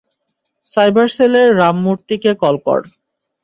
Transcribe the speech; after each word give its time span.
Cyber 0.65 1.07
সেলের 1.15 1.49
রামমূর্তিকে 1.57 2.31
call 2.41 2.55
কর। 2.65 2.81